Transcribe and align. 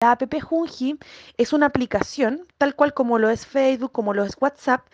La 0.00 0.12
app 0.12 0.32
Junji 0.40 0.96
es 1.38 1.52
una 1.52 1.66
aplicación, 1.66 2.46
tal 2.56 2.76
cual 2.76 2.94
como 2.94 3.18
lo 3.18 3.30
es 3.30 3.46
Facebook, 3.46 3.90
como 3.90 4.14
lo 4.14 4.24
es 4.24 4.36
WhatsApp, 4.40 4.86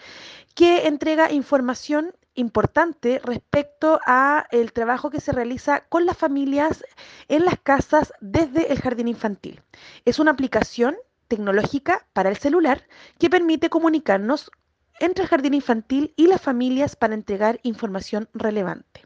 que 0.54 0.86
entrega 0.86 1.30
información 1.30 2.14
importante 2.34 3.20
respecto 3.22 4.00
a 4.06 4.46
el 4.50 4.72
trabajo 4.72 5.10
que 5.10 5.20
se 5.20 5.32
realiza 5.32 5.80
con 5.90 6.06
las 6.06 6.16
familias 6.16 6.84
en 7.28 7.44
las 7.44 7.60
casas 7.60 8.14
desde 8.22 8.72
el 8.72 8.80
jardín 8.80 9.08
infantil. 9.08 9.60
Es 10.06 10.18
una 10.18 10.30
aplicación 10.30 10.96
tecnológica 11.28 12.06
para 12.14 12.30
el 12.30 12.38
celular 12.38 12.86
que 13.18 13.28
permite 13.28 13.68
comunicarnos 13.68 14.50
entre 15.00 15.24
el 15.24 15.28
jardín 15.28 15.52
infantil 15.52 16.14
y 16.16 16.28
las 16.28 16.40
familias 16.40 16.96
para 16.96 17.14
entregar 17.14 17.60
información 17.62 18.30
relevante. 18.32 19.02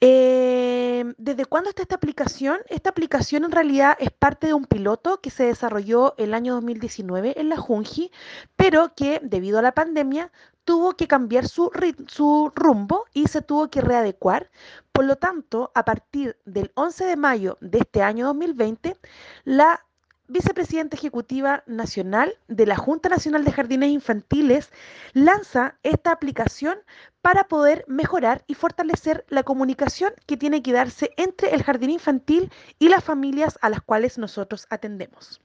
Eh, 0.00 1.04
¿Desde 1.18 1.44
cuándo 1.44 1.70
está 1.70 1.82
esta 1.82 1.96
aplicación? 1.96 2.58
Esta 2.68 2.90
aplicación 2.90 3.44
en 3.44 3.52
realidad 3.52 3.96
es 4.00 4.10
parte 4.10 4.48
de 4.48 4.54
un 4.54 4.64
piloto 4.64 5.20
que 5.20 5.30
se 5.30 5.44
desarrolló 5.44 6.14
el 6.18 6.34
año 6.34 6.54
2019 6.54 7.40
en 7.40 7.48
la 7.48 7.56
Junji, 7.56 8.10
pero 8.56 8.94
que 8.94 9.20
debido 9.22 9.58
a 9.58 9.62
la 9.62 9.72
pandemia 9.72 10.30
tuvo 10.64 10.96
que 10.96 11.06
cambiar 11.06 11.48
su, 11.48 11.70
su 12.08 12.52
rumbo 12.54 13.04
y 13.14 13.28
se 13.28 13.40
tuvo 13.40 13.70
que 13.70 13.80
readecuar. 13.80 14.50
Por 14.92 15.04
lo 15.04 15.16
tanto, 15.16 15.70
a 15.74 15.84
partir 15.84 16.36
del 16.44 16.72
11 16.74 17.04
de 17.06 17.16
mayo 17.16 17.58
de 17.60 17.78
este 17.78 18.02
año 18.02 18.26
2020, 18.26 18.96
la 19.44 19.85
vicepresidenta 20.28 20.96
ejecutiva 20.96 21.62
nacional 21.66 22.38
de 22.48 22.66
la 22.66 22.76
Junta 22.76 23.08
Nacional 23.08 23.44
de 23.44 23.52
Jardines 23.52 23.90
Infantiles 23.90 24.70
lanza 25.12 25.76
esta 25.82 26.12
aplicación 26.12 26.78
para 27.22 27.44
poder 27.48 27.84
mejorar 27.88 28.44
y 28.46 28.54
fortalecer 28.54 29.24
la 29.28 29.42
comunicación 29.42 30.12
que 30.26 30.36
tiene 30.36 30.62
que 30.62 30.72
darse 30.72 31.12
entre 31.16 31.54
el 31.54 31.62
jardín 31.62 31.90
infantil 31.90 32.52
y 32.78 32.88
las 32.88 33.04
familias 33.04 33.58
a 33.62 33.70
las 33.70 33.82
cuales 33.82 34.18
nosotros 34.18 34.66
atendemos. 34.70 35.40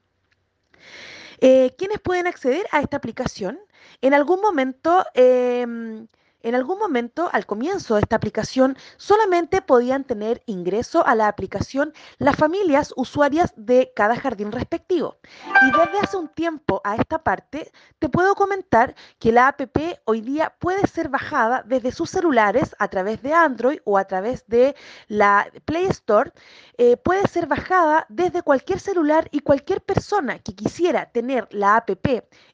Eh, 1.39 1.73
¿Quiénes 1.77 1.99
pueden 1.99 2.27
acceder 2.27 2.67
a 2.71 2.81
esta 2.81 2.97
aplicación? 2.97 3.59
En 4.01 4.13
algún 4.13 4.41
momento... 4.41 5.05
Em, 5.13 6.07
en 6.43 6.55
algún 6.55 6.79
momento, 6.79 7.29
al 7.31 7.45
comienzo 7.45 7.95
de 7.95 8.01
esta 8.01 8.15
aplicación, 8.15 8.77
solamente 8.97 9.61
podían 9.61 10.03
tener 10.03 10.43
ingreso 10.45 11.05
a 11.05 11.15
la 11.15 11.27
aplicación 11.27 11.93
las 12.17 12.35
familias 12.35 12.93
usuarias 12.95 13.53
de 13.55 13.91
cada 13.95 14.15
jardín 14.15 14.51
respectivo. 14.51 15.17
Y 15.61 15.71
desde 15.71 15.99
hace 15.99 16.17
un 16.17 16.29
tiempo 16.29 16.81
a 16.83 16.95
esta 16.95 17.23
parte, 17.23 17.71
te 17.99 18.09
puedo 18.09 18.35
comentar 18.35 18.95
que 19.19 19.31
la 19.31 19.47
app 19.47 19.61
hoy 20.05 20.21
día 20.21 20.53
puede 20.59 20.87
ser 20.87 21.09
bajada 21.09 21.63
desde 21.65 21.91
sus 21.91 22.09
celulares 22.09 22.75
a 22.79 22.87
través 22.87 23.21
de 23.21 23.33
Android 23.33 23.79
o 23.85 23.97
a 23.97 24.05
través 24.05 24.45
de 24.47 24.75
la 25.07 25.47
Play 25.65 25.85
Store. 25.85 26.31
Eh, 26.77 26.97
puede 26.97 27.27
ser 27.27 27.47
bajada 27.47 28.05
desde 28.09 28.41
cualquier 28.41 28.79
celular 28.79 29.27
y 29.31 29.39
cualquier 29.41 29.81
persona 29.81 30.39
que 30.39 30.55
quisiera 30.55 31.11
tener 31.11 31.47
la 31.51 31.75
app 31.75 31.91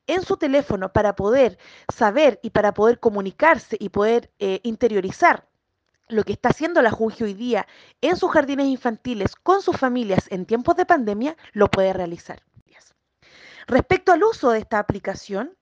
en 0.07 0.21
su 0.23 0.37
teléfono 0.37 0.91
para 0.91 1.15
poder 1.15 1.57
saber 1.93 2.39
y 2.41 2.49
para 2.49 2.73
poder 2.73 2.99
comunicarse 2.99 3.76
y 3.79 3.89
poder 3.89 4.31
eh, 4.39 4.59
interiorizar 4.63 5.47
lo 6.07 6.23
que 6.23 6.33
está 6.33 6.49
haciendo 6.49 6.81
la 6.81 6.91
Junji 6.91 7.23
hoy 7.23 7.33
día 7.33 7.67
en 8.01 8.15
sus 8.15 8.31
jardines 8.31 8.67
infantiles 8.67 9.35
con 9.35 9.61
sus 9.61 9.77
familias 9.77 10.27
en 10.29 10.45
tiempos 10.45 10.75
de 10.75 10.85
pandemia, 10.85 11.35
lo 11.53 11.69
puede 11.69 11.93
realizar. 11.93 12.41
Respecto 13.67 14.13
al 14.13 14.23
uso 14.23 14.51
de 14.51 14.59
esta 14.59 14.79
aplicación, 14.79 15.57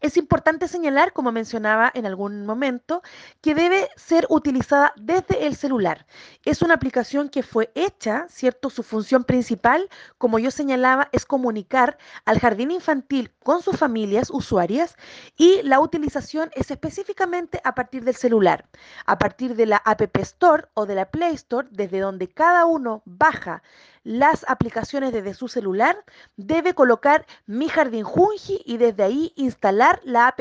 es 0.00 0.16
importante 0.16 0.68
señalar, 0.68 1.12
como 1.12 1.32
mencionaba 1.32 1.90
en 1.94 2.06
algún 2.06 2.44
momento, 2.46 3.02
que 3.40 3.54
debe 3.54 3.88
ser 3.96 4.26
utilizada 4.28 4.92
desde 4.96 5.46
el 5.46 5.56
celular. 5.56 6.06
Es 6.44 6.62
una 6.62 6.74
aplicación 6.74 7.28
que 7.28 7.42
fue 7.42 7.70
hecha, 7.74 8.26
¿cierto? 8.28 8.70
Su 8.70 8.82
función 8.82 9.24
principal, 9.24 9.88
como 10.18 10.38
yo 10.38 10.50
señalaba, 10.50 11.08
es 11.12 11.24
comunicar 11.24 11.98
al 12.24 12.38
jardín 12.38 12.70
infantil 12.70 13.32
con 13.42 13.62
sus 13.62 13.76
familias 13.76 14.30
usuarias 14.30 14.96
y 15.36 15.62
la 15.62 15.80
utilización 15.80 16.50
es 16.54 16.70
específicamente 16.70 17.60
a 17.64 17.74
partir 17.74 18.04
del 18.04 18.16
celular, 18.16 18.68
a 19.06 19.18
partir 19.18 19.54
de 19.56 19.66
la 19.66 19.76
App 19.76 20.02
Store 20.18 20.64
o 20.74 20.86
de 20.86 20.94
la 20.94 21.10
Play 21.10 21.34
Store, 21.34 21.68
desde 21.70 22.00
donde 22.00 22.28
cada 22.28 22.66
uno 22.66 23.02
baja 23.04 23.62
las 24.06 24.44
aplicaciones 24.48 25.12
desde 25.12 25.34
su 25.34 25.48
celular, 25.48 26.04
debe 26.36 26.74
colocar 26.74 27.26
Mi 27.46 27.68
Jardín 27.68 28.04
Junji 28.04 28.62
y 28.64 28.76
desde 28.76 29.02
ahí 29.02 29.32
instalar 29.34 30.00
la 30.04 30.28
app, 30.28 30.38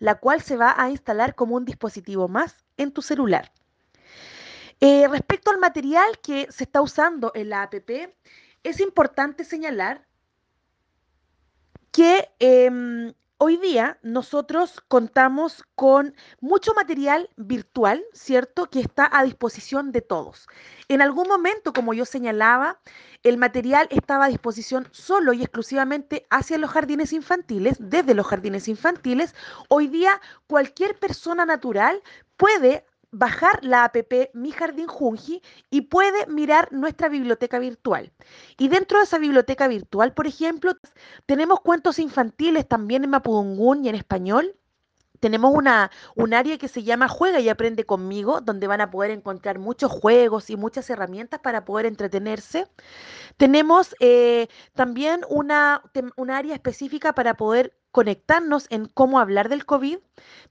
la 0.00 0.16
cual 0.16 0.42
se 0.42 0.56
va 0.56 0.74
a 0.76 0.90
instalar 0.90 1.36
como 1.36 1.54
un 1.54 1.64
dispositivo 1.64 2.26
más 2.26 2.56
en 2.76 2.90
tu 2.90 3.00
celular. 3.00 3.52
Eh, 4.80 5.06
respecto 5.06 5.52
al 5.52 5.58
material 5.58 6.18
que 6.20 6.48
se 6.50 6.64
está 6.64 6.82
usando 6.82 7.30
en 7.36 7.50
la 7.50 7.62
app, 7.62 7.74
es 8.64 8.80
importante 8.80 9.44
señalar 9.44 10.04
que 11.92 12.28
em, 12.40 13.14
Hoy 13.40 13.56
día 13.56 14.00
nosotros 14.02 14.82
contamos 14.88 15.62
con 15.76 16.16
mucho 16.40 16.74
material 16.74 17.30
virtual, 17.36 18.04
¿cierto? 18.12 18.68
Que 18.68 18.80
está 18.80 19.08
a 19.12 19.22
disposición 19.22 19.92
de 19.92 20.00
todos. 20.00 20.48
En 20.88 21.02
algún 21.02 21.28
momento, 21.28 21.72
como 21.72 21.94
yo 21.94 22.04
señalaba, 22.04 22.80
el 23.22 23.38
material 23.38 23.86
estaba 23.92 24.24
a 24.24 24.28
disposición 24.28 24.88
solo 24.90 25.32
y 25.34 25.42
exclusivamente 25.42 26.26
hacia 26.30 26.58
los 26.58 26.70
jardines 26.70 27.12
infantiles, 27.12 27.76
desde 27.78 28.14
los 28.14 28.26
jardines 28.26 28.66
infantiles. 28.66 29.36
Hoy 29.68 29.86
día 29.86 30.20
cualquier 30.48 30.98
persona 30.98 31.46
natural 31.46 32.02
puede 32.36 32.87
bajar 33.10 33.58
la 33.62 33.84
app 33.84 33.96
Mi 34.34 34.52
Jardín 34.52 34.86
Junji 34.86 35.42
y 35.70 35.82
puede 35.82 36.26
mirar 36.26 36.72
nuestra 36.72 37.08
biblioteca 37.08 37.58
virtual. 37.58 38.12
Y 38.58 38.68
dentro 38.68 38.98
de 38.98 39.04
esa 39.04 39.18
biblioteca 39.18 39.68
virtual, 39.68 40.12
por 40.12 40.26
ejemplo, 40.26 40.72
tenemos 41.26 41.60
cuentos 41.60 41.98
infantiles 41.98 42.66
también 42.68 43.04
en 43.04 43.10
Mapudungún 43.10 43.84
y 43.84 43.88
en 43.88 43.94
español. 43.94 44.54
Tenemos 45.20 45.52
una, 45.52 45.90
un 46.14 46.32
área 46.32 46.58
que 46.58 46.68
se 46.68 46.84
llama 46.84 47.08
Juega 47.08 47.40
y 47.40 47.48
Aprende 47.48 47.84
conmigo, 47.84 48.40
donde 48.40 48.68
van 48.68 48.80
a 48.80 48.90
poder 48.90 49.10
encontrar 49.10 49.58
muchos 49.58 49.90
juegos 49.90 50.48
y 50.50 50.56
muchas 50.56 50.88
herramientas 50.90 51.40
para 51.40 51.64
poder 51.64 51.86
entretenerse. 51.86 52.68
Tenemos 53.36 53.96
eh, 54.00 54.48
también 54.74 55.22
una, 55.28 55.82
un 56.16 56.30
área 56.30 56.54
específica 56.54 57.14
para 57.14 57.34
poder 57.34 57.77
conectarnos 57.90 58.66
en 58.70 58.86
cómo 58.86 59.18
hablar 59.18 59.48
del 59.48 59.64
COVID. 59.64 59.98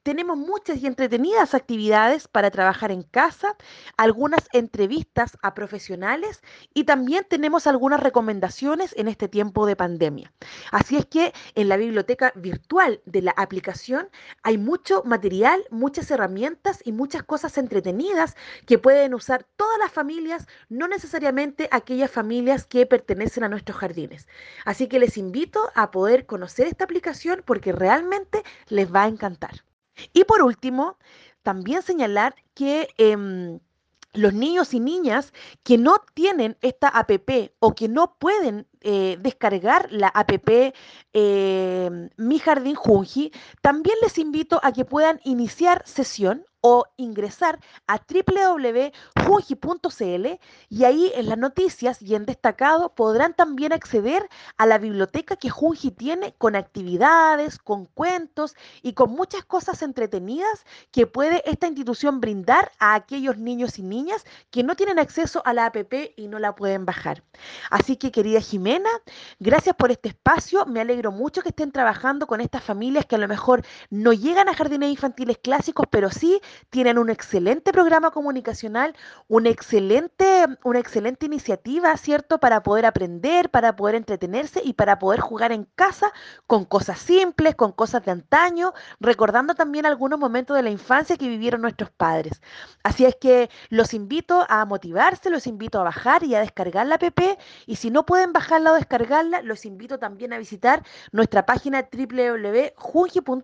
Tenemos 0.03 0.37
muchas 0.37 0.77
y 0.77 0.87
entretenidas 0.87 1.53
actividades 1.53 2.27
para 2.27 2.51
trabajar 2.51 2.91
en 2.91 3.03
casa, 3.03 3.55
algunas 3.97 4.47
entrevistas 4.53 5.37
a 5.41 5.53
profesionales 5.53 6.41
y 6.73 6.85
también 6.85 7.25
tenemos 7.29 7.67
algunas 7.67 7.99
recomendaciones 7.99 8.93
en 8.97 9.07
este 9.09 9.27
tiempo 9.27 9.65
de 9.65 9.75
pandemia. 9.75 10.33
Así 10.71 10.95
es 10.95 11.05
que 11.05 11.33
en 11.55 11.67
la 11.67 11.77
biblioteca 11.77 12.31
virtual 12.35 13.01
de 13.05 13.21
la 13.21 13.31
aplicación 13.31 14.09
hay 14.43 14.57
mucho 14.57 15.03
material, 15.03 15.63
muchas 15.69 16.09
herramientas 16.09 16.81
y 16.85 16.93
muchas 16.93 17.23
cosas 17.23 17.57
entretenidas 17.57 18.35
que 18.65 18.79
pueden 18.79 19.13
usar 19.13 19.45
todas 19.57 19.77
las 19.79 19.91
familias, 19.91 20.47
no 20.69 20.87
necesariamente 20.87 21.67
aquellas 21.71 22.09
familias 22.09 22.65
que 22.65 22.85
pertenecen 22.85 23.43
a 23.43 23.49
nuestros 23.49 23.77
jardines. 23.77 24.27
Así 24.65 24.87
que 24.87 24.99
les 24.99 25.17
invito 25.17 25.69
a 25.75 25.91
poder 25.91 26.25
conocer 26.25 26.67
esta 26.67 26.85
aplicación 26.85 27.26
porque 27.45 27.71
realmente 27.71 28.43
les 28.69 28.93
va 28.93 29.03
a 29.03 29.07
encantar. 29.07 29.63
Y 30.13 30.23
por 30.23 30.41
último, 30.41 30.97
también 31.43 31.81
señalar 31.81 32.35
que... 32.53 32.89
Em, 32.97 33.59
los 34.17 34.33
niños 34.33 34.73
y 34.73 34.79
niñas 34.79 35.31
que 35.63 35.77
no 35.77 35.97
tienen 36.13 36.57
esta 36.61 36.87
APP 36.89 37.53
o 37.59 37.73
que 37.75 37.87
no 37.87 38.15
pueden 38.17 38.67
eh, 38.81 39.17
descargar 39.21 39.91
la 39.91 40.07
APP 40.07 40.73
em, 41.13 42.09
Mi 42.17 42.39
Jardín 42.39 42.75
Junji, 42.75 43.31
también 43.61 43.95
les 44.01 44.17
invito 44.17 44.59
a 44.63 44.71
que 44.71 44.85
puedan 44.85 45.19
iniciar 45.23 45.83
sesión 45.85 46.45
o 46.69 46.85
ingresar 46.97 47.61
a 47.87 47.97
www.junji.cl 47.97 48.91
y 50.69 50.83
ahí 50.83 51.13
en 51.15 51.29
las 51.29 51.37
noticias 51.37 52.01
y 52.01 52.13
en 52.13 52.25
destacado 52.25 52.93
podrán 52.93 53.33
también 53.33 53.71
acceder 53.71 54.27
a 54.57 54.65
la 54.65 54.77
biblioteca 54.77 55.37
que 55.37 55.49
Junji 55.49 55.91
tiene 55.91 56.35
con 56.37 56.57
actividades, 56.57 57.57
con 57.57 57.85
cuentos 57.85 58.53
y 58.81 58.91
con 58.91 59.11
muchas 59.11 59.45
cosas 59.45 59.81
entretenidas 59.81 60.65
que 60.91 61.07
puede 61.07 61.41
esta 61.49 61.67
institución 61.67 62.19
brindar 62.19 62.69
a 62.79 62.95
aquellos 62.95 63.37
niños 63.37 63.79
y 63.79 63.83
niñas 63.83 64.25
que 64.51 64.63
no 64.63 64.75
tienen 64.75 64.99
acceso 64.99 65.41
a 65.45 65.53
la 65.53 65.67
app 65.67 65.77
y 66.17 66.27
no 66.27 66.37
la 66.37 66.53
pueden 66.53 66.85
bajar. 66.85 67.23
Así 67.71 67.95
que 67.95 68.11
querida 68.11 68.41
Jimena, 68.41 68.89
gracias 69.39 69.73
por 69.73 69.91
este 69.91 70.09
espacio, 70.09 70.65
me 70.65 70.81
alegro 70.81 71.13
mucho 71.13 71.41
que 71.41 71.49
estén 71.49 71.71
trabajando 71.71 72.27
con 72.27 72.41
estas 72.41 72.61
familias 72.61 73.05
que 73.05 73.15
a 73.15 73.19
lo 73.19 73.29
mejor 73.29 73.63
no 73.89 74.11
llegan 74.11 74.49
a 74.49 74.53
jardines 74.53 74.89
infantiles 74.89 75.37
clásicos, 75.37 75.87
pero 75.89 76.09
sí 76.09 76.41
tienen 76.69 76.97
un 76.97 77.09
excelente 77.09 77.71
programa 77.71 78.11
comunicacional, 78.11 78.95
una 79.27 79.49
excelente, 79.49 80.45
una 80.63 80.79
excelente 80.79 81.25
iniciativa, 81.25 81.95
¿cierto? 81.97 82.39
Para 82.39 82.63
poder 82.63 82.85
aprender, 82.85 83.49
para 83.49 83.75
poder 83.75 83.95
entretenerse 83.95 84.61
y 84.63 84.73
para 84.73 84.99
poder 84.99 85.19
jugar 85.19 85.51
en 85.51 85.65
casa 85.75 86.11
con 86.45 86.65
cosas 86.65 86.99
simples, 86.99 87.55
con 87.55 87.71
cosas 87.71 88.03
de 88.05 88.11
antaño, 88.11 88.73
recordando 88.99 89.55
también 89.55 89.85
algunos 89.85 90.19
momentos 90.19 90.55
de 90.55 90.63
la 90.63 90.69
infancia 90.69 91.17
que 91.17 91.27
vivieron 91.27 91.61
nuestros 91.61 91.89
padres. 91.89 92.41
Así 92.83 93.05
es 93.05 93.15
que 93.15 93.49
los 93.69 93.93
invito 93.93 94.45
a 94.49 94.65
motivarse, 94.65 95.29
los 95.29 95.47
invito 95.47 95.79
a 95.79 95.83
bajar 95.83 96.23
y 96.23 96.35
a 96.35 96.39
descargar 96.39 96.87
la 96.87 96.95
app 96.95 97.19
y 97.65 97.75
si 97.75 97.89
no 97.91 98.05
pueden 98.05 98.33
bajarla 98.33 98.71
o 98.71 98.75
descargarla, 98.75 99.41
los 99.41 99.65
invito 99.65 99.99
también 99.99 100.33
a 100.33 100.37
visitar 100.37 100.83
nuestra 101.11 101.45
página 101.45 101.87
www.junji.cl 101.91 103.37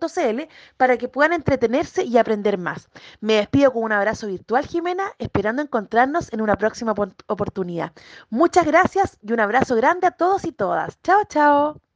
para 0.76 0.96
que 0.96 1.08
puedan 1.08 1.32
entretenerse 1.32 2.04
y 2.04 2.18
aprender 2.18 2.58
más. 2.58 2.88
Me 3.20 3.34
despido 3.34 3.72
con 3.72 3.82
un 3.84 3.92
abrazo 3.92 4.26
virtual, 4.26 4.66
Jimena, 4.66 5.12
esperando 5.18 5.62
encontrarnos 5.62 6.32
en 6.32 6.40
una 6.40 6.56
próxima 6.56 6.94
oportunidad. 7.26 7.92
Muchas 8.30 8.66
gracias 8.66 9.18
y 9.22 9.32
un 9.32 9.40
abrazo 9.40 9.76
grande 9.76 10.06
a 10.06 10.12
todos 10.12 10.44
y 10.44 10.52
todas. 10.52 11.00
Chao, 11.02 11.24
chao. 11.28 11.93